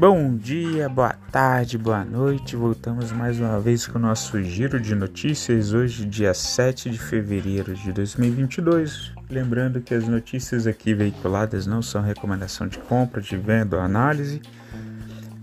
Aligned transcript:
Bom 0.00 0.34
dia, 0.34 0.88
boa 0.88 1.12
tarde, 1.30 1.76
boa 1.76 2.02
noite. 2.02 2.56
Voltamos 2.56 3.12
mais 3.12 3.38
uma 3.38 3.60
vez 3.60 3.86
com 3.86 3.98
o 3.98 4.00
nosso 4.00 4.42
giro 4.42 4.80
de 4.80 4.94
notícias. 4.94 5.74
Hoje, 5.74 6.06
dia 6.06 6.32
7 6.32 6.88
de 6.88 6.98
fevereiro 6.98 7.74
de 7.74 7.92
2022. 7.92 9.12
Lembrando 9.28 9.82
que 9.82 9.92
as 9.92 10.08
notícias 10.08 10.66
aqui 10.66 10.94
veiculadas 10.94 11.66
não 11.66 11.82
são 11.82 12.00
recomendação 12.00 12.66
de 12.66 12.78
compra, 12.78 13.20
de 13.20 13.36
venda 13.36 13.76
ou 13.76 13.82
análise, 13.82 14.40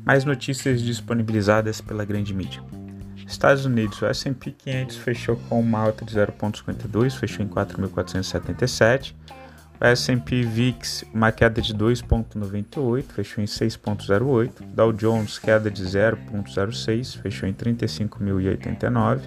mas 0.03 0.25
notícias 0.25 0.81
disponibilizadas 0.81 1.79
pela 1.79 2.03
grande 2.03 2.33
mídia. 2.33 2.63
Estados 3.27 3.63
Unidos, 3.63 4.01
o 4.01 4.07
S&P 4.07 4.55
500 4.57 4.97
fechou 4.97 5.35
com 5.47 5.59
uma 5.59 5.81
alta 5.81 6.03
de 6.03 6.15
0,52, 6.15 7.11
fechou 7.11 7.45
em 7.45 7.47
4.477. 7.47 9.13
S&P 9.79 10.41
VIX, 10.43 11.05
uma 11.13 11.31
queda 11.31 11.61
de 11.61 11.73
2,98, 11.73 13.03
fechou 13.03 13.43
em 13.43 13.47
6,08. 13.47 14.51
Dow 14.73 14.91
Jones, 14.91 15.37
queda 15.37 15.69
de 15.69 15.83
0,06, 15.83 17.21
fechou 17.21 17.47
em 17.47 17.53
35.089. 17.53 19.21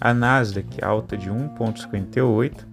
A 0.00 0.14
Nasdaq, 0.14 0.82
alta 0.82 1.16
de 1.16 1.28
1,58, 1.28 2.52
uh, 2.52 2.64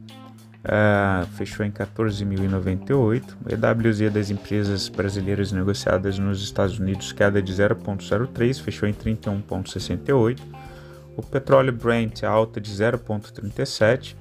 ah, 0.63 1.25
fechou 1.35 1.65
em 1.65 1.71
14.098. 1.71 3.23
O 3.43 3.49
EWZ 3.51 4.13
das 4.13 4.29
empresas 4.29 4.87
brasileiras 4.87 5.51
negociadas 5.51 6.19
nos 6.19 6.43
Estados 6.43 6.77
Unidos, 6.77 7.11
queda 7.11 7.41
de 7.41 7.51
0,03, 7.51 8.61
fechou 8.61 8.87
em 8.87 8.93
31,68. 8.93 10.39
O 11.17 11.23
petróleo 11.23 11.73
Brent, 11.73 12.23
alta 12.23 12.61
de 12.61 12.71
0,37. 12.71 14.15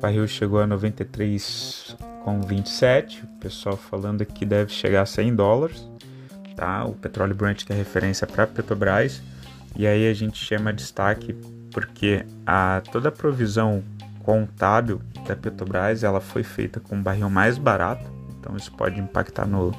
Barril 0.00 0.26
chegou 0.26 0.60
a 0.60 0.66
93 0.66 1.96
com 2.24 2.40
27, 2.40 3.24
o 3.24 3.26
pessoal 3.40 3.76
falando 3.76 4.24
que 4.24 4.46
deve 4.46 4.72
chegar 4.72 5.02
a 5.02 5.06
100 5.06 5.34
dólares, 5.34 5.88
tá? 6.56 6.84
O 6.84 6.94
petróleo 6.94 7.34
Brent 7.34 7.64
que 7.64 7.72
é 7.72 7.76
referência 7.76 8.26
para 8.26 8.46
Petrobras. 8.46 9.22
E 9.76 9.86
aí 9.86 10.08
a 10.08 10.14
gente 10.14 10.42
chama 10.42 10.72
destaque 10.72 11.34
porque 11.72 12.24
a 12.46 12.82
toda 12.90 13.10
a 13.10 13.12
provisão 13.12 13.82
contábil 14.22 15.00
da 15.26 15.36
Petrobras 15.36 16.02
ela 16.02 16.20
foi 16.20 16.42
feita 16.42 16.80
com 16.80 16.96
um 16.96 17.02
barril 17.02 17.30
mais 17.30 17.58
barato, 17.58 18.04
então 18.38 18.56
isso 18.56 18.72
pode 18.72 18.98
impactar 18.98 19.46
no, 19.46 19.72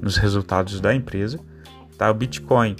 nos 0.00 0.16
resultados 0.16 0.80
da 0.80 0.94
empresa. 0.94 1.40
Tá? 1.96 2.10
O 2.10 2.14
Bitcoin 2.14 2.76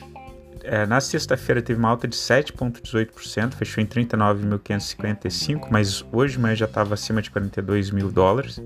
é, 0.65 0.87
na 0.87 1.01
sexta-feira 1.01 1.61
teve 1.61 1.79
uma 1.79 1.91
alta 1.91 2.09
de 2.09 2.17
7,18%, 2.17 3.53
fechou 3.55 3.83
em 3.83 3.87
39.555, 3.87 5.69
mas 5.71 6.05
hoje 6.11 6.39
manhã 6.39 6.57
já 6.57 6.65
estava 6.65 6.95
acima 6.95 7.21
de 7.21 7.31
42 7.31 7.91
mil 7.91 8.11
dólares. 8.11 8.63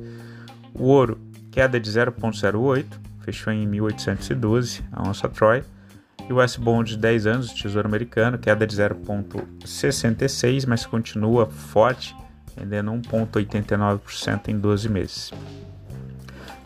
O 0.72 0.84
ouro, 0.84 1.20
queda 1.50 1.80
de 1.80 1.90
0,08, 1.90 2.86
fechou 3.20 3.52
em 3.52 3.68
1.812 3.68 4.82
a 4.92 5.08
onça 5.08 5.28
Troy. 5.28 5.64
E 6.28 6.32
o 6.32 6.40
S-Bond 6.40 6.90
de 6.90 6.98
10 6.98 7.26
anos, 7.26 7.52
Tesouro 7.52 7.88
Americano, 7.88 8.38
queda 8.38 8.66
de 8.66 8.76
0,66, 8.76 10.66
mas 10.66 10.86
continua 10.86 11.46
forte, 11.46 12.14
rendendo 12.56 12.92
1,89% 12.92 14.48
em 14.48 14.58
12 14.58 14.88
meses. 14.88 15.32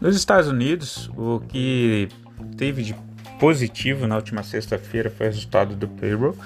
Nos 0.00 0.16
Estados 0.16 0.48
Unidos, 0.48 1.08
o 1.16 1.41
que 1.41 2.08
teve 2.56 2.83
de 2.83 2.94
positivo 3.42 4.06
na 4.06 4.14
última 4.14 4.44
sexta-feira 4.44 5.10
foi 5.10 5.26
o 5.26 5.30
resultado 5.30 5.74
do 5.74 5.88
payroll, 5.88 6.38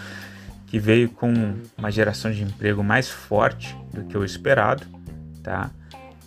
que 0.67 0.79
veio 0.79 1.11
com 1.11 1.31
uma 1.77 1.91
geração 1.91 2.33
de 2.33 2.43
emprego 2.43 2.83
mais 2.83 3.11
forte 3.11 3.77
do 3.93 4.03
que 4.05 4.17
o 4.17 4.25
esperado, 4.25 4.83
tá? 5.43 5.71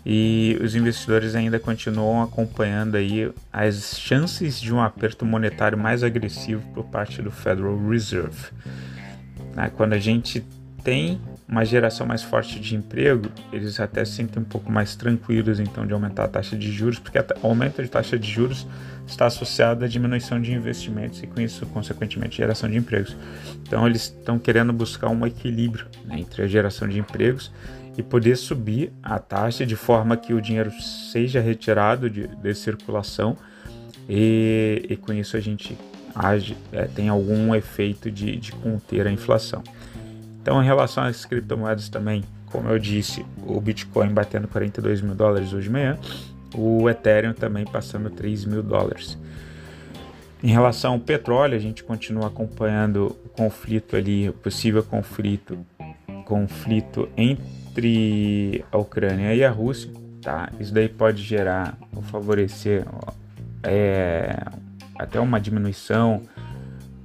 E 0.05 0.59
os 0.61 0.75
investidores 0.75 1.33
ainda 1.33 1.59
continuam 1.59 2.21
acompanhando 2.21 2.97
aí 2.97 3.31
as 3.51 3.99
chances 3.99 4.61
de 4.61 4.71
um 4.71 4.79
aperto 4.79 5.25
monetário 5.25 5.75
mais 5.75 6.03
agressivo 6.03 6.61
por 6.71 6.85
parte 6.85 7.19
do 7.19 7.31
Federal 7.31 7.75
Reserve. 7.89 8.51
Né? 9.55 9.71
Quando 9.75 9.93
a 9.93 9.99
gente 9.99 10.45
tem 10.83 11.19
uma 11.47 11.65
geração 11.65 12.05
mais 12.05 12.21
forte 12.21 12.59
de 12.59 12.75
emprego, 12.75 13.29
eles 13.51 13.79
até 13.79 14.05
se 14.05 14.13
sentem 14.13 14.41
um 14.41 14.45
pouco 14.45 14.71
mais 14.71 14.95
tranquilos 14.95 15.59
então 15.59 15.85
de 15.85 15.93
aumentar 15.93 16.25
a 16.25 16.27
taxa 16.27 16.55
de 16.55 16.71
juros, 16.71 16.99
porque 16.99 17.17
o 17.17 17.47
aumento 17.47 17.81
de 17.81 17.89
taxa 17.89 18.17
de 18.17 18.29
juros 18.29 18.67
está 19.07 19.25
associado 19.25 19.83
à 19.83 19.87
diminuição 19.87 20.39
de 20.41 20.53
investimentos 20.53 21.21
e 21.23 21.27
com 21.27 21.41
isso, 21.41 21.65
consequentemente, 21.67 22.37
geração 22.37 22.69
de 22.69 22.77
empregos. 22.77 23.17
Então 23.63 23.87
eles 23.87 24.03
estão 24.03 24.37
querendo 24.37 24.71
buscar 24.71 25.09
um 25.09 25.25
equilíbrio 25.25 25.87
né, 26.05 26.19
entre 26.19 26.43
a 26.43 26.47
geração 26.47 26.87
de 26.87 26.99
empregos 26.99 27.51
e 27.97 28.03
poder 28.03 28.37
subir 28.37 28.93
a 29.01 29.19
taxa 29.19 29.65
de 29.65 29.75
forma 29.75 30.15
que 30.15 30.33
o 30.33 30.41
dinheiro 30.41 30.71
seja 30.71 31.41
retirado 31.41 32.09
de, 32.09 32.27
de 32.27 32.53
circulação 32.53 33.35
e, 34.07 34.85
e, 34.89 34.95
com 34.95 35.13
isso 35.13 35.37
a 35.37 35.39
gente 35.39 35.77
age, 36.15 36.57
é, 36.71 36.85
tem 36.85 37.09
algum 37.09 37.53
efeito 37.53 38.09
de, 38.09 38.35
de 38.37 38.51
conter 38.53 39.05
a 39.05 39.11
inflação. 39.11 39.63
Então, 40.41 40.61
em 40.61 40.65
relação 40.65 41.03
às 41.03 41.25
criptomoedas 41.25 41.89
também, 41.89 42.23
como 42.51 42.69
eu 42.69 42.79
disse, 42.79 43.25
o 43.45 43.59
Bitcoin 43.59 44.09
batendo 44.09 44.47
42 44.47 45.01
mil 45.01 45.15
dólares 45.15 45.53
hoje 45.53 45.67
de 45.67 45.69
manhã, 45.69 45.97
o 46.55 46.89
Ethereum 46.89 47.33
também 47.33 47.65
passando 47.65 48.09
3 48.09 48.45
mil 48.45 48.63
dólares. 48.63 49.17
Em 50.41 50.47
relação 50.47 50.93
ao 50.93 50.99
petróleo, 50.99 51.55
a 51.55 51.59
gente 51.59 51.83
continua 51.83 52.27
acompanhando 52.27 53.17
o 53.25 53.29
conflito 53.29 53.95
ali, 53.95 54.29
o 54.29 54.33
possível 54.33 54.81
conflito, 54.83 55.59
conflito 56.25 57.09
entre 57.17 58.63
a 58.71 58.77
Ucrânia 58.77 59.35
e 59.35 59.43
a 59.43 59.51
Rússia. 59.51 59.91
Tá? 60.21 60.49
Isso 60.59 60.73
daí 60.73 60.87
pode 60.87 61.21
gerar 61.21 61.77
ou 61.93 62.01
favorecer 62.01 62.85
é, 63.63 64.43
até 64.97 65.19
uma 65.19 65.39
diminuição 65.39 66.23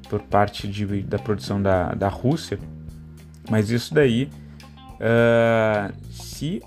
por 0.09 0.23
parte 0.23 0.69
de, 0.69 1.03
da 1.03 1.19
produção 1.19 1.61
da, 1.61 1.93
da 1.93 2.09
Rússia 2.09 2.59
mas 3.51 3.71
isso 3.71 3.95
daí, 3.95 4.31
uh, 4.95 5.95
se 6.11 6.63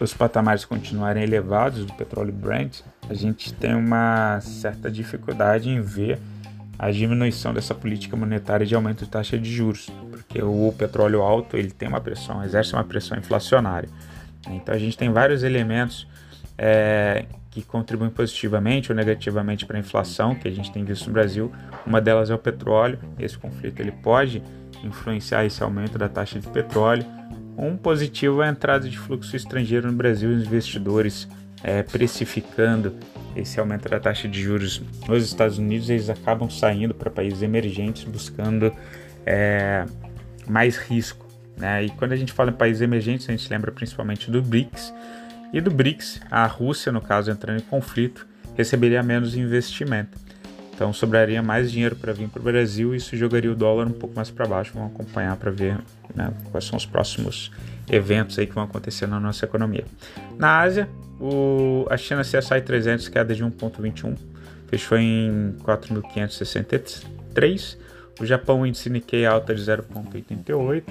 os 0.00 0.12
patamares 0.12 0.64
continuarem 0.64 1.22
elevados 1.22 1.84
do 1.84 1.92
petróleo 1.94 2.32
Brent, 2.32 2.80
a 3.08 3.14
gente 3.14 3.52
tem 3.52 3.74
uma 3.74 4.40
certa 4.40 4.90
dificuldade 4.90 5.70
em 5.70 5.80
ver 5.80 6.18
a 6.78 6.90
diminuição 6.90 7.54
dessa 7.54 7.74
política 7.74 8.16
monetária 8.16 8.66
de 8.66 8.74
aumento 8.74 9.04
de 9.04 9.10
taxa 9.10 9.38
de 9.38 9.50
juros, 9.50 9.88
porque 10.10 10.42
o 10.42 10.74
petróleo 10.76 11.22
alto 11.22 11.56
ele 11.56 11.70
tem 11.70 11.88
uma 11.88 12.00
pressão, 12.00 12.42
exerce 12.44 12.72
uma 12.72 12.84
pressão 12.84 13.16
inflacionária. 13.16 13.88
Então 14.50 14.74
a 14.74 14.78
gente 14.78 14.96
tem 14.96 15.10
vários 15.10 15.42
elementos 15.42 16.06
é, 16.58 17.26
que 17.50 17.62
contribuem 17.62 18.10
positivamente 18.10 18.90
ou 18.90 18.96
negativamente 18.96 19.64
para 19.64 19.76
a 19.76 19.80
inflação 19.80 20.34
que 20.34 20.48
a 20.48 20.50
gente 20.50 20.72
tem 20.72 20.84
visto 20.84 21.06
no 21.06 21.12
Brasil. 21.12 21.52
Uma 21.86 22.00
delas 22.00 22.30
é 22.30 22.34
o 22.34 22.38
petróleo. 22.38 22.98
Esse 23.18 23.38
conflito 23.38 23.80
ele 23.80 23.92
pode 23.92 24.42
influenciar 24.86 25.44
esse 25.44 25.62
aumento 25.62 25.98
da 25.98 26.08
taxa 26.08 26.38
de 26.38 26.46
petróleo. 26.48 27.04
Um 27.56 27.76
positivo 27.76 28.42
é 28.42 28.48
a 28.48 28.50
entrada 28.50 28.88
de 28.88 28.98
fluxo 28.98 29.36
estrangeiro 29.36 29.90
no 29.90 29.96
Brasil, 29.96 30.30
os 30.30 30.44
investidores 30.44 31.28
é, 31.62 31.82
precificando 31.82 32.94
esse 33.34 33.58
aumento 33.58 33.88
da 33.88 33.98
taxa 33.98 34.28
de 34.28 34.42
juros 34.42 34.82
nos 35.08 35.24
Estados 35.24 35.58
Unidos, 35.58 35.88
eles 35.88 36.10
acabam 36.10 36.48
saindo 36.50 36.94
para 36.94 37.10
países 37.10 37.42
emergentes 37.42 38.04
buscando 38.04 38.72
é, 39.24 39.84
mais 40.46 40.76
risco. 40.76 41.26
Né? 41.56 41.84
E 41.84 41.90
quando 41.90 42.12
a 42.12 42.16
gente 42.16 42.32
fala 42.32 42.50
em 42.50 42.54
países 42.54 42.82
emergentes, 42.82 43.28
a 43.28 43.32
gente 43.32 43.48
lembra 43.50 43.72
principalmente 43.72 44.30
do 44.30 44.42
BRICS. 44.42 44.92
E 45.52 45.60
do 45.60 45.70
BRICS, 45.70 46.20
a 46.30 46.46
Rússia, 46.46 46.90
no 46.92 47.00
caso, 47.00 47.30
entrando 47.30 47.60
em 47.60 47.64
conflito, 47.64 48.26
receberia 48.56 49.02
menos 49.02 49.36
investimento. 49.36 50.18
Então 50.74 50.92
sobraria 50.92 51.42
mais 51.42 51.70
dinheiro 51.70 51.94
para 51.94 52.12
vir 52.12 52.28
para 52.28 52.40
o 52.40 52.42
Brasil 52.42 52.94
e 52.94 52.96
isso 52.96 53.16
jogaria 53.16 53.50
o 53.50 53.54
dólar 53.54 53.86
um 53.86 53.92
pouco 53.92 54.16
mais 54.16 54.30
para 54.30 54.44
baixo. 54.44 54.72
Vamos 54.74 54.92
acompanhar 54.92 55.36
para 55.36 55.50
ver 55.50 55.78
né, 56.14 56.32
quais 56.50 56.64
são 56.64 56.76
os 56.76 56.84
próximos 56.84 57.50
eventos 57.88 58.38
aí 58.38 58.46
que 58.46 58.54
vão 58.54 58.64
acontecer 58.64 59.06
na 59.06 59.20
nossa 59.20 59.44
economia. 59.44 59.84
Na 60.36 60.60
Ásia, 60.60 60.88
o, 61.20 61.86
a 61.88 61.96
China 61.96 62.22
CSI 62.22 62.60
300 62.60 63.08
queda 63.08 63.34
de 63.34 63.44
1,21, 63.44 64.16
fechou 64.66 64.98
em 64.98 65.54
4.563. 65.64 67.78
O 68.20 68.26
Japão 68.26 68.66
índice 68.66 68.90
Nikkei 68.90 69.26
alta 69.26 69.54
de 69.54 69.62
0,88, 69.62 70.82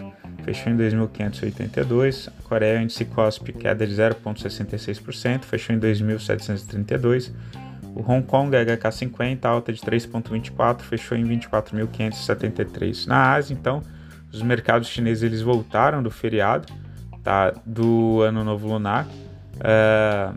fechou 0.43 0.71
em 0.71 0.77
2.582. 0.77 2.27
A 2.27 2.43
Coreia 2.43 2.81
índice 2.81 3.05
Kospi 3.05 3.53
queda 3.53 3.85
de 3.85 3.93
0,66%, 3.93 5.43
fechou 5.43 5.75
em 5.75 5.79
2.732. 5.79 7.31
O 7.95 8.01
Hong 8.01 8.25
Kong 8.25 8.55
HK50 8.55 9.45
alta 9.45 9.71
de 9.71 9.79
3,24 9.81 10.81
fechou 10.81 11.17
em 11.17 11.23
24.573. 11.25 13.05
Na 13.05 13.33
Ásia, 13.33 13.53
então, 13.53 13.83
os 14.31 14.41
mercados 14.41 14.87
chineses 14.87 15.23
eles 15.23 15.41
voltaram 15.41 16.01
do 16.01 16.09
feriado 16.09 16.73
tá, 17.23 17.53
do 17.65 18.21
Ano 18.21 18.43
Novo 18.43 18.67
Lunar 18.67 19.05
uh, 19.05 20.35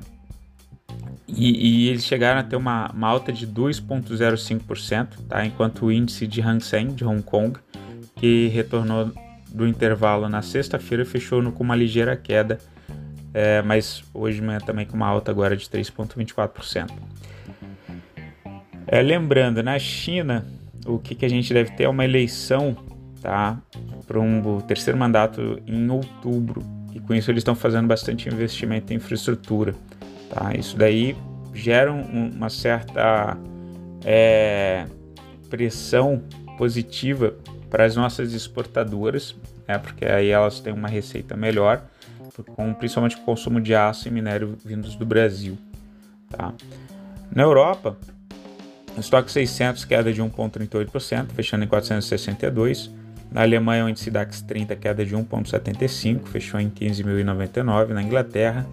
e, 1.27 1.87
e, 1.87 1.89
eles 1.89 2.05
chegaram 2.05 2.41
a 2.41 2.43
ter 2.43 2.57
uma, 2.57 2.91
uma 2.93 3.09
alta 3.09 3.33
de 3.33 3.47
2,05%, 3.47 5.09
tá, 5.29 5.45
enquanto 5.45 5.87
o 5.87 5.93
índice 5.93 6.27
de 6.27 6.41
Hang 6.41 6.63
Seng 6.63 6.95
de 6.95 7.05
Hong 7.05 7.23
Kong, 7.23 7.59
que 8.15 8.47
retornou 8.49 9.13
do 9.53 9.67
intervalo 9.67 10.29
na 10.29 10.41
sexta-feira, 10.41 11.05
fechou 11.05 11.43
no, 11.43 11.51
com 11.51 11.65
uma 11.65 11.75
ligeira 11.75 12.17
queda, 12.17 12.59
é, 13.35 13.61
mas 13.63 14.05
hoje 14.15 14.41
de 14.41 14.47
manhã 14.47 14.61
também 14.61 14.87
com 14.87 14.97
uma 14.97 15.09
alta 15.09 15.31
agora 15.33 15.57
de 15.57 15.67
3,24%. 15.67 16.91
É, 18.87 19.03
lembrando, 19.03 19.63
na 19.63 19.79
China, 19.79 20.47
o 20.87 20.99
que, 20.99 21.15
que 21.15 21.25
a 21.25 21.29
gente 21.29 21.53
deve 21.53 21.73
ter 21.73 21.85
é 21.85 21.89
uma 21.89 22.05
eleição 22.05 22.77
tá, 23.21 23.59
para 24.07 24.21
um 24.21 24.61
terceiro 24.61 24.99
mandato 24.99 25.61
em 25.67 25.91
outubro. 25.91 26.63
E 26.95 27.01
com 27.01 27.15
isso 27.15 27.31
eles 27.31 27.41
estão 27.41 27.55
fazendo 27.55 27.89
bastante 27.89 28.29
investimento 28.29 28.93
em 28.93 28.97
infraestrutura. 28.97 29.75
Tá? 30.31 30.55
Isso 30.55 30.77
daí 30.77 31.17
gera 31.53 31.93
uma 31.93 32.49
certa 32.49 33.37
é, 34.05 34.87
pressão 35.51 36.23
positiva 36.57 37.35
para 37.69 37.85
as 37.85 37.97
nossas 37.97 38.33
exportadoras, 38.33 39.35
né? 39.67 39.79
porque 39.79 40.05
aí 40.05 40.29
elas 40.29 40.61
têm 40.61 40.73
uma 40.73 40.89
receita 40.89 41.37
melhor, 41.37 41.83
com, 42.55 42.73
principalmente 42.75 43.17
com 43.17 43.23
o 43.23 43.25
consumo 43.27 43.61
de 43.61 43.75
aço 43.75 44.07
e 44.07 44.11
minério 44.11 44.57
vindos 44.65 44.95
do 44.95 45.05
Brasil. 45.05 45.59
Tá? 46.31 46.53
Na 47.35 47.43
Europa, 47.43 47.97
estoque 49.01 49.31
600 49.31 49.85
queda 49.85 50.13
de 50.13 50.23
1,38%, 50.23 51.33
fechando 51.33 51.65
em 51.65 51.69
462. 51.69 52.91
Na 53.31 53.43
Alemanha, 53.43 53.85
o 53.85 53.89
índice 53.89 54.11
DAX 54.11 54.41
30 54.41 54.77
queda 54.77 55.05
de 55.05 55.15
1,75, 55.15 56.27
fechou 56.27 56.59
em 56.59 56.71
15.099. 56.71 57.89
Na 57.89 58.03
Inglaterra, 58.03 58.67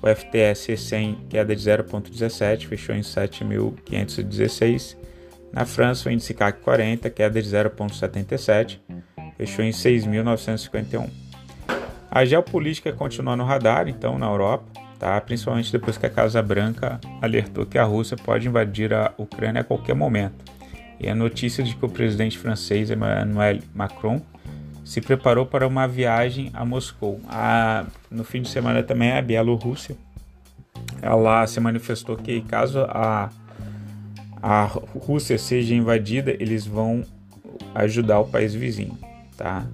o 0.00 0.06
FTSE 0.06 0.76
100 0.76 1.26
queda 1.28 1.54
de 1.54 1.62
0,17, 1.62 2.66
fechou 2.66 2.94
em 2.94 3.00
7.516. 3.00 4.96
Na 5.52 5.64
França, 5.64 6.08
o 6.08 6.12
índice 6.12 6.32
CAC 6.34 6.60
40 6.60 7.10
queda 7.10 7.42
de 7.42 7.48
0,77, 7.48 8.78
fechou 9.36 9.64
em 9.64 9.70
6.951. 9.70 11.08
A 12.10 12.24
geopolítica 12.24 12.92
continua 12.92 13.36
no 13.36 13.44
radar, 13.44 13.88
então, 13.88 14.18
na 14.18 14.26
Europa 14.26 14.87
tá? 14.98 15.20
principalmente 15.20 15.72
depois 15.72 15.96
que 15.96 16.06
a 16.06 16.10
Casa 16.10 16.42
Branca 16.42 17.00
alertou 17.20 17.64
que 17.64 17.78
a 17.78 17.84
Rússia 17.84 18.16
pode 18.16 18.48
invadir 18.48 18.92
a 18.92 19.12
Ucrânia 19.16 19.60
a 19.60 19.64
qualquer 19.64 19.94
momento. 19.94 20.44
E 21.00 21.08
a 21.08 21.14
notícia 21.14 21.62
de 21.62 21.76
que 21.76 21.84
o 21.84 21.88
presidente 21.88 22.36
francês 22.36 22.90
Emmanuel 22.90 23.60
Macron 23.74 24.20
se 24.84 25.00
preparou 25.00 25.46
para 25.46 25.66
uma 25.66 25.86
viagem 25.86 26.50
a 26.52 26.64
Moscou. 26.64 27.20
A, 27.28 27.84
no 28.10 28.24
fim 28.24 28.42
de 28.42 28.48
semana 28.48 28.82
também 28.82 29.12
a 29.12 29.22
Bielorrússia 29.22 29.96
ela 31.00 31.46
se 31.46 31.60
manifestou 31.60 32.16
que 32.16 32.40
caso 32.42 32.80
a, 32.88 33.30
a 34.42 34.64
Rússia 34.64 35.38
seja 35.38 35.74
invadida, 35.74 36.30
eles 36.30 36.66
vão 36.66 37.02
ajudar 37.74 38.20
o 38.20 38.26
país 38.26 38.54
vizinho. 38.54 38.98
Tá? 39.36 39.66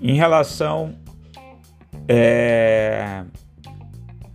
Em 0.00 0.14
relação 0.14 0.94
é, 2.08 3.24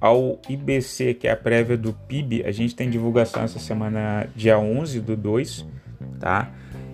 ao 0.01 0.41
IBC, 0.49 1.13
que 1.13 1.27
é 1.27 1.31
a 1.31 1.37
prévia 1.37 1.77
do 1.77 1.93
PIB, 1.93 2.43
a 2.43 2.51
gente 2.51 2.75
tem 2.75 2.89
divulgação 2.89 3.43
essa 3.43 3.59
semana, 3.59 4.27
dia 4.35 4.57
11 4.57 4.99
do 4.99 5.15
2, 5.15 5.63
tá? 6.19 6.49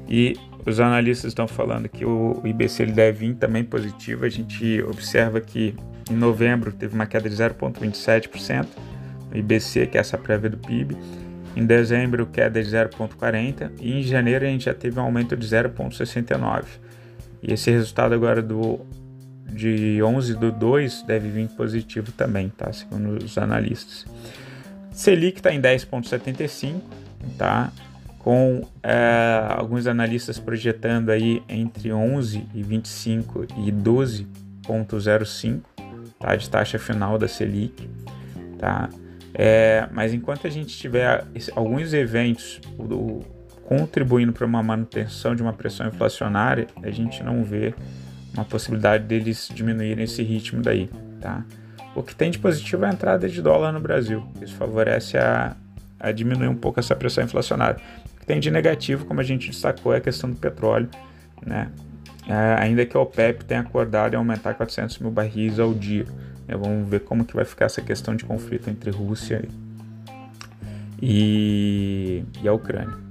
E 0.09 0.35
os 0.65 0.81
analistas 0.81 1.31
estão 1.31 1.47
falando 1.47 1.87
que 1.87 2.03
o 2.03 2.41
IBC 2.43 2.83
ele 2.83 2.91
deve 2.91 3.19
vir 3.19 3.35
também 3.35 3.63
positivo. 3.63 4.25
A 4.25 4.29
gente 4.29 4.81
observa 4.83 5.39
que 5.39 5.73
em 6.11 6.15
novembro 6.15 6.73
teve 6.73 6.93
uma 6.93 7.05
queda 7.05 7.29
de 7.29 7.35
0,27%, 7.35 8.67
o 9.33 9.37
IBC, 9.37 9.87
que 9.87 9.97
é 9.97 10.01
essa 10.01 10.17
prévia 10.17 10.49
do 10.49 10.57
PIB. 10.57 10.97
Em 11.55 11.65
dezembro, 11.65 12.25
queda 12.25 12.61
de 12.61 12.69
0,40% 12.69 13.71
e 13.79 13.99
em 13.99 14.03
janeiro 14.03 14.45
a 14.45 14.49
gente 14.49 14.65
já 14.65 14.73
teve 14.73 14.99
um 14.99 15.03
aumento 15.03 15.35
de 15.35 15.47
0,69%. 15.47 16.65
E 17.41 17.53
esse 17.53 17.71
resultado 17.71 18.13
agora 18.13 18.41
do 18.41 18.81
de 19.47 20.01
11 20.01 20.35
do 20.35 20.51
2 20.51 21.03
deve 21.03 21.29
vir 21.29 21.47
positivo 21.49 22.11
também, 22.11 22.49
tá? 22.49 22.71
Segundo 22.71 23.23
os 23.23 23.37
analistas. 23.37 24.05
Selic 24.91 25.37
está 25.39 25.53
em 25.53 25.61
10,75, 25.61 26.81
tá? 27.37 27.71
Com 28.19 28.61
é, 28.83 29.45
alguns 29.49 29.87
analistas 29.87 30.39
projetando 30.39 31.09
aí 31.09 31.41
entre 31.47 31.93
11 31.93 32.45
e 32.53 32.63
25 32.63 33.45
e 33.65 33.71
12,05, 33.71 35.61
tá? 36.19 36.35
De 36.35 36.49
taxa 36.49 36.77
final 36.79 37.17
da 37.17 37.27
Selic, 37.27 37.89
tá? 38.57 38.89
É, 39.33 39.87
mas 39.91 40.13
enquanto 40.13 40.47
a 40.47 40.49
gente 40.49 40.75
tiver 40.75 41.23
alguns 41.55 41.93
eventos 41.93 42.59
do, 42.77 43.19
contribuindo 43.63 44.33
para 44.33 44.45
uma 44.45 44.63
manutenção 44.63 45.35
de 45.35 45.43
uma 45.43 45.53
pressão 45.53 45.87
inflacionária, 45.87 46.67
a 46.81 46.89
gente 46.89 47.21
não 47.21 47.43
vê 47.43 47.73
uma 48.37 48.45
possibilidade 48.45 49.03
deles 49.03 49.49
diminuírem 49.53 50.03
esse 50.03 50.21
ritmo 50.23 50.61
daí, 50.61 50.89
tá? 51.19 51.43
O 51.95 52.03
que 52.03 52.15
tem 52.15 52.29
de 52.29 52.37
positivo 52.37 52.85
é 52.85 52.89
a 52.89 52.93
entrada 52.93 53.27
de 53.27 53.41
dólar 53.41 53.71
no 53.71 53.79
Brasil. 53.79 54.23
Isso 54.41 54.53
favorece 54.55 55.17
a, 55.17 55.55
a 55.99 56.11
diminuir 56.11 56.47
um 56.47 56.55
pouco 56.55 56.79
essa 56.79 56.95
pressão 56.95 57.23
inflacionária. 57.23 57.81
O 58.15 58.19
que 58.19 58.25
tem 58.25 58.39
de 58.39 58.51
negativo, 58.51 59.05
como 59.05 59.19
a 59.19 59.23
gente 59.23 59.49
destacou, 59.49 59.93
é 59.93 59.97
a 59.97 60.01
questão 60.01 60.29
do 60.29 60.35
petróleo, 60.35 60.89
né? 61.43 61.71
É, 62.27 62.55
ainda 62.59 62.85
que 62.85 62.95
a 62.95 62.99
OPEP 62.99 63.45
tenha 63.45 63.61
acordado 63.61 64.13
em 64.13 64.17
aumentar 64.17 64.53
400 64.53 64.99
mil 64.99 65.09
barris 65.09 65.59
ao 65.59 65.73
dia. 65.73 66.05
Né? 66.45 66.55
Vamos 66.55 66.87
ver 66.87 66.99
como 66.99 67.23
que 67.25 67.33
vai 67.33 67.45
ficar 67.45 67.65
essa 67.65 67.81
questão 67.81 68.15
de 68.15 68.25
conflito 68.25 68.69
entre 68.69 68.91
Rússia 68.91 69.47
e, 71.01 72.23
e 72.43 72.47
a 72.47 72.53
Ucrânia. 72.53 73.06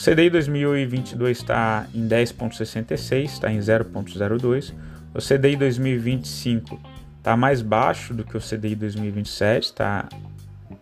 O 0.00 0.02
CDI 0.02 0.30
2022 0.30 1.36
está 1.36 1.86
em 1.94 2.08
10,66, 2.08 3.24
está 3.24 3.52
em 3.52 3.58
0,02. 3.58 4.72
O 5.12 5.18
CDI 5.18 5.56
2025 5.56 6.80
está 7.18 7.36
mais 7.36 7.60
baixo 7.60 8.14
do 8.14 8.24
que 8.24 8.34
o 8.34 8.40
CDI 8.40 8.74
2027, 8.76 9.62
está 9.62 10.08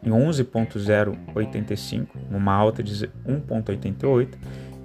em 0.04 0.12
11,085, 0.12 2.16
uma 2.30 2.52
alta 2.52 2.80
de 2.80 3.08
1,88. 3.26 4.28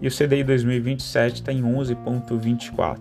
E 0.02 0.08
o 0.08 0.12
CDI 0.12 0.44
2027 0.44 1.36
está 1.36 1.54
em 1.54 1.62
11,24, 1.62 2.98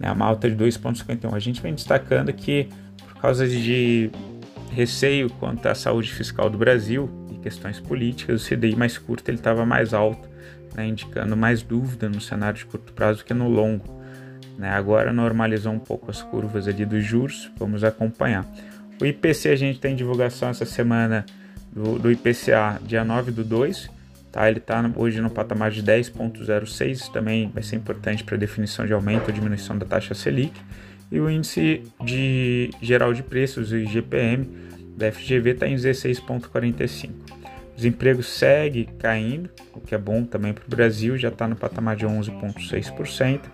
né, 0.00 0.10
uma 0.12 0.24
alta 0.24 0.48
de 0.48 0.56
2,51. 0.56 1.34
A 1.34 1.38
gente 1.38 1.60
vem 1.60 1.74
destacando 1.74 2.32
que, 2.32 2.70
por 3.06 3.20
causa 3.20 3.46
de 3.46 4.10
receio 4.70 5.28
quanto 5.28 5.66
à 5.66 5.74
saúde 5.74 6.10
fiscal 6.10 6.48
do 6.48 6.56
Brasil, 6.56 7.10
questões 7.42 7.80
políticas, 7.80 8.42
o 8.42 8.48
CDI 8.48 8.76
mais 8.76 8.96
curto 8.96 9.28
ele 9.28 9.38
estava 9.38 9.66
mais 9.66 9.92
alto, 9.92 10.28
né, 10.74 10.86
indicando 10.86 11.36
mais 11.36 11.62
dúvida 11.62 12.08
no 12.08 12.20
cenário 12.20 12.58
de 12.58 12.66
curto 12.66 12.92
prazo 12.92 13.24
que 13.24 13.34
no 13.34 13.48
longo. 13.48 14.00
Né? 14.58 14.70
Agora 14.70 15.12
normalizou 15.12 15.72
um 15.72 15.78
pouco 15.78 16.10
as 16.10 16.22
curvas 16.22 16.68
ali 16.68 16.84
dos 16.84 17.04
juros, 17.04 17.50
vamos 17.58 17.84
acompanhar. 17.84 18.46
O 19.00 19.04
IPC 19.04 19.48
a 19.48 19.56
gente 19.56 19.80
tem 19.80 19.96
divulgação 19.96 20.48
essa 20.48 20.64
semana 20.64 21.26
do, 21.72 21.98
do 21.98 22.10
IPCA, 22.10 22.80
dia 22.84 23.04
9 23.04 23.32
do 23.32 23.42
2, 23.42 23.90
tá? 24.30 24.48
ele 24.48 24.58
está 24.58 24.88
hoje 24.96 25.20
no 25.20 25.30
patamar 25.30 25.70
de 25.70 25.82
10,06, 25.82 27.10
também 27.10 27.50
vai 27.52 27.62
ser 27.62 27.76
importante 27.76 28.22
para 28.22 28.36
definição 28.36 28.86
de 28.86 28.92
aumento 28.92 29.28
ou 29.28 29.32
diminuição 29.32 29.76
da 29.76 29.86
taxa 29.86 30.14
Selic. 30.14 30.52
E 31.10 31.20
o 31.20 31.28
índice 31.28 31.82
de 32.02 32.70
geral 32.80 33.12
de 33.12 33.22
preços, 33.22 33.70
o 33.70 33.76
IGPM, 33.76 34.48
da 34.96 35.10
FGV 35.10 35.50
está 35.50 35.66
em 35.66 35.74
16,45. 35.74 37.10
O 37.72 37.76
desemprego 37.76 38.22
segue 38.22 38.88
caindo, 38.98 39.50
o 39.74 39.80
que 39.80 39.94
é 39.94 39.98
bom 39.98 40.24
também 40.24 40.52
para 40.52 40.64
o 40.64 40.68
Brasil, 40.68 41.16
já 41.16 41.28
está 41.28 41.48
no 41.48 41.56
patamar 41.56 41.96
de 41.96 42.06
11,6%. 42.06 43.46
Uh, 43.46 43.50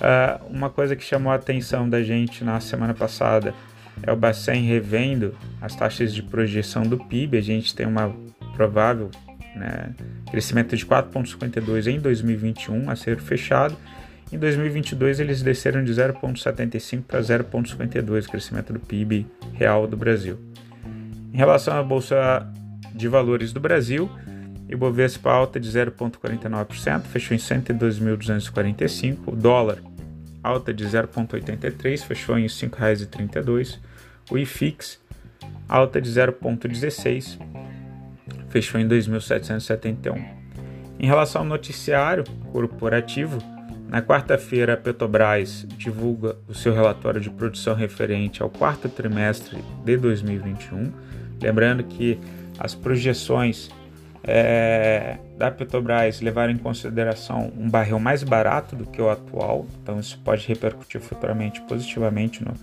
ah, 0.00 0.40
uma 0.50 0.68
coisa 0.68 0.94
que 0.94 1.02
chamou 1.02 1.32
a 1.32 1.36
atenção 1.36 1.88
da 1.88 2.02
gente 2.02 2.44
na 2.44 2.60
semana 2.60 2.92
passada 2.92 3.54
é 4.02 4.12
o 4.12 4.16
Bacen 4.16 4.62
revendo 4.62 5.34
as 5.60 5.74
taxas 5.74 6.14
de 6.14 6.22
projeção 6.22 6.82
do 6.82 6.98
PIB. 6.98 7.38
A 7.38 7.40
gente 7.40 7.74
tem 7.74 7.86
uma 7.86 8.14
provável 8.54 9.10
né, 9.54 9.94
crescimento 10.30 10.76
de 10.76 10.84
4,52 10.84 11.86
em 11.86 11.98
2021 11.98 12.90
a 12.90 12.96
ser 12.96 13.18
fechado. 13.18 13.76
Em 14.30 14.38
2022 14.38 15.20
eles 15.20 15.40
desceram 15.40 15.84
de 15.84 15.92
0,75 15.92 17.02
para 17.02 17.20
0,52 17.20 18.26
crescimento 18.26 18.72
do 18.72 18.80
PIB 18.80 19.26
real 19.54 19.86
do 19.86 19.96
Brasil. 19.96 20.38
Em 21.36 21.38
relação 21.38 21.76
à 21.76 21.82
Bolsa 21.82 22.50
de 22.94 23.06
Valores 23.08 23.52
do 23.52 23.60
Brasil, 23.60 24.10
Ibovespa 24.70 25.30
alta 25.30 25.60
de 25.60 25.70
0,49%, 25.70 27.02
fechou 27.02 27.36
em 27.36 27.38
102.245. 27.38 29.18
O 29.26 29.36
dólar 29.36 29.82
alta 30.42 30.72
de 30.72 30.82
0,83, 30.86 32.06
fechou 32.06 32.38
em 32.38 32.44
R$ 32.44 32.48
5,32. 32.48 33.78
O 34.30 34.38
IFIX 34.38 34.98
alta 35.68 36.00
de 36.00 36.08
0,16, 36.08 37.38
fechou 38.48 38.80
em 38.80 38.88
2.771. 38.88 40.16
Em 40.98 41.06
relação 41.06 41.42
ao 41.42 41.46
noticiário 41.46 42.24
corporativo, 42.50 43.36
na 43.90 44.00
quarta-feira 44.00 44.72
a 44.72 44.76
Petrobras 44.78 45.66
divulga 45.76 46.34
o 46.48 46.54
seu 46.54 46.72
relatório 46.72 47.20
de 47.20 47.28
produção 47.28 47.74
referente 47.74 48.42
ao 48.42 48.48
quarto 48.48 48.88
trimestre 48.88 49.62
de 49.84 49.98
2021 49.98 51.04
Lembrando 51.40 51.84
que 51.84 52.18
as 52.58 52.74
projeções 52.74 53.70
é, 54.24 55.18
da 55.38 55.50
Petrobras 55.50 56.20
levaram 56.20 56.52
em 56.52 56.58
consideração 56.58 57.52
um 57.56 57.68
barril 57.68 58.00
mais 58.00 58.22
barato 58.22 58.74
do 58.74 58.84
que 58.84 59.00
o 59.00 59.08
atual, 59.08 59.66
então 59.82 60.00
isso 60.00 60.18
pode 60.24 60.46
repercutir 60.48 61.00
futuramente 61.00 61.60
positivamente 61.62 62.44
no, 62.44 62.54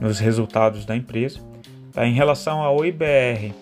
nos 0.00 0.18
resultados 0.18 0.84
da 0.84 0.94
empresa. 0.94 1.40
Tá, 1.92 2.06
em 2.06 2.12
relação 2.12 2.60
ao 2.60 2.84
IBR, 2.84 3.54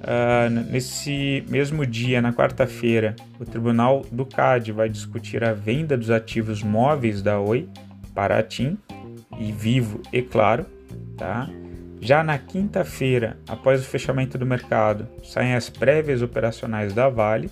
Uh, 0.00 0.48
nesse 0.70 1.44
mesmo 1.50 1.84
dia, 1.84 2.22
na 2.22 2.32
quarta-feira, 2.32 3.14
o 3.38 3.44
Tribunal 3.44 4.02
do 4.10 4.24
CAD 4.24 4.72
vai 4.72 4.88
discutir 4.88 5.44
a 5.44 5.52
venda 5.52 5.94
dos 5.94 6.10
ativos 6.10 6.62
móveis 6.62 7.20
da 7.20 7.38
Oi 7.38 7.68
para 8.14 8.38
a 8.38 8.42
TIM 8.42 8.78
e 9.38 9.52
Vivo 9.52 10.00
e 10.10 10.22
Claro. 10.22 10.64
Tá? 11.18 11.50
Já 12.00 12.24
na 12.24 12.38
quinta-feira, 12.38 13.36
após 13.46 13.82
o 13.82 13.84
fechamento 13.84 14.38
do 14.38 14.46
mercado, 14.46 15.06
saem 15.22 15.54
as 15.54 15.68
prévias 15.68 16.22
operacionais 16.22 16.94
da 16.94 17.10
Vale. 17.10 17.50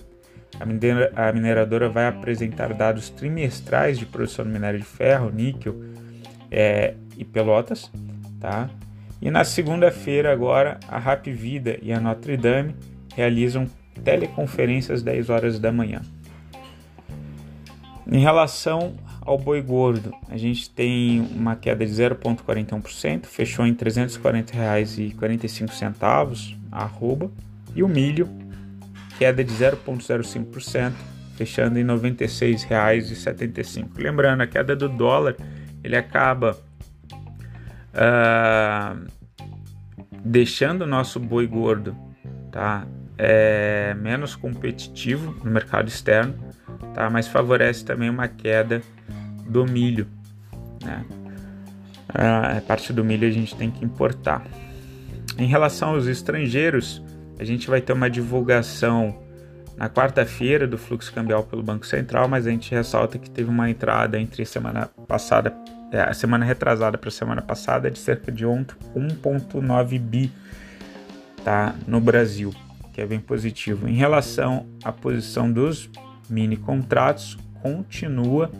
A 1.15 1.31
mineradora 1.31 1.87
vai 1.87 2.07
apresentar 2.07 2.73
dados 2.73 3.11
trimestrais 3.11 3.99
de 3.99 4.07
produção 4.07 4.43
do 4.43 4.51
minério 4.51 4.79
de 4.79 4.85
ferro, 4.85 5.29
níquel 5.29 5.75
é, 6.49 6.95
e 7.15 7.23
pelotas. 7.23 7.91
Tá? 8.39 8.67
E 9.21 9.29
na 9.29 9.43
segunda-feira, 9.43 10.33
agora, 10.33 10.79
a 10.87 10.97
Rap 10.97 11.31
Vida 11.31 11.77
e 11.81 11.93
a 11.93 11.99
Notre 11.99 12.35
Dame 12.35 12.75
realizam 13.15 13.67
teleconferências 14.03 14.99
às 14.99 15.03
10 15.03 15.29
horas 15.29 15.59
da 15.59 15.71
manhã. 15.71 16.01
Em 18.11 18.19
relação 18.19 18.95
ao 19.29 19.37
boi 19.37 19.61
gordo, 19.61 20.11
a 20.27 20.35
gente 20.37 20.67
tem 20.71 21.21
uma 21.21 21.55
queda 21.55 21.85
de 21.85 21.91
0,41%, 21.91 23.27
fechou 23.27 23.63
em 23.63 23.73
R$ 23.73 23.77
340,45 23.77 26.57
a 26.71 26.85
arroba, 26.85 27.29
e 27.75 27.83
o 27.83 27.87
milho, 27.87 28.27
queda 29.19 29.43
de 29.43 29.53
0,05%, 29.53 30.93
fechando 31.35 31.77
em 31.77 31.83
R$ 31.83 31.93
96,75. 31.93 33.89
Lembrando, 33.97 34.41
a 34.41 34.47
queda 34.47 34.75
do 34.75 34.89
dólar, 34.89 35.35
ele 35.83 35.95
acaba 35.95 36.57
uh, 37.93 39.07
deixando 40.25 40.81
o 40.81 40.87
nosso 40.87 41.19
boi 41.19 41.45
gordo 41.45 41.95
tá, 42.51 42.87
é, 43.15 43.93
menos 43.93 44.35
competitivo 44.35 45.35
no 45.43 45.51
mercado 45.51 45.87
externo, 45.87 46.33
tá, 46.95 47.11
mas 47.11 47.27
favorece 47.27 47.85
também 47.85 48.09
uma 48.09 48.27
queda 48.27 48.81
do 49.49 49.65
milho. 49.65 50.07
Né? 50.83 51.05
Uh, 52.09 52.61
parte 52.61 52.93
do 52.93 53.03
milho 53.03 53.27
a 53.27 53.31
gente 53.31 53.55
tem 53.55 53.69
que 53.69 53.83
importar. 53.83 54.45
Em 55.37 55.47
relação 55.47 55.89
aos 55.89 56.05
estrangeiros, 56.05 57.01
a 57.39 57.43
gente 57.43 57.69
vai 57.69 57.81
ter 57.81 57.93
uma 57.93 58.09
divulgação 58.09 59.17
na 59.77 59.89
quarta-feira 59.89 60.67
do 60.67 60.77
fluxo 60.77 61.13
cambial 61.13 61.43
pelo 61.43 61.63
Banco 61.63 61.85
Central, 61.85 62.27
mas 62.27 62.45
a 62.45 62.51
gente 62.51 62.73
ressalta 62.73 63.17
que 63.17 63.29
teve 63.29 63.49
uma 63.49 63.69
entrada 63.69 64.19
entre 64.19 64.45
semana 64.45 64.89
passada 65.07 65.55
é, 65.91 66.01
a 66.01 66.13
semana 66.13 66.45
retrasada 66.45 66.97
para 66.97 67.07
a 67.07 67.11
semana 67.11 67.41
passada 67.41 67.89
de 67.89 67.97
cerca 67.97 68.31
de 68.31 68.45
1,9 68.45 69.99
bi 69.99 70.31
tá, 71.43 71.73
no 71.87 71.99
Brasil, 71.99 72.53
que 72.93 73.01
é 73.01 73.07
bem 73.07 73.19
positivo. 73.19 73.87
Em 73.87 73.95
relação 73.95 74.67
à 74.83 74.91
posição 74.91 75.51
dos 75.51 75.89
mini 76.29 76.57
contratos, 76.57 77.37
continua 77.61 78.51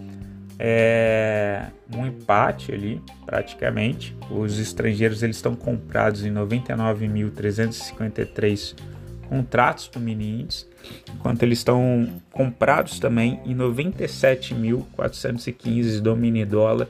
é, 0.60 1.68
um 1.96 2.06
empate 2.06 2.74
ali, 2.74 3.02
praticamente. 3.26 4.14
Os 4.30 4.60
estrangeiros 4.60 5.24
eles 5.24 5.38
estão 5.38 5.56
comprados 5.56 6.26
em 6.26 6.34
99.353 6.34 8.76
contratos 9.30 9.88
do 9.88 9.98
mini 10.00 10.42
índice, 10.42 10.66
enquanto 11.16 11.44
eles 11.44 11.60
estão 11.60 12.20
comprados 12.32 13.00
também 13.00 13.40
em 13.46 13.56
97.415 13.56 16.02
do 16.02 16.16
mini 16.16 16.44
dólar 16.44 16.88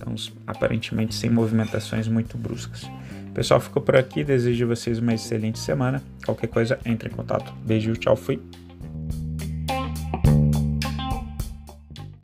então, 0.00 0.14
aparentemente 0.46 1.14
sem 1.14 1.28
movimentações 1.28 2.08
muito 2.08 2.38
bruscas. 2.38 2.90
Pessoal, 3.34 3.60
ficou 3.60 3.82
por 3.82 3.96
aqui. 3.96 4.24
Desejo 4.24 4.64
a 4.64 4.68
vocês 4.68 4.98
uma 4.98 5.14
excelente 5.14 5.58
semana. 5.58 6.02
Qualquer 6.24 6.48
coisa, 6.48 6.78
entre 6.84 7.10
em 7.10 7.12
contato. 7.12 7.52
Beijo, 7.64 7.94
tchau, 7.94 8.16
fui. 8.16 8.40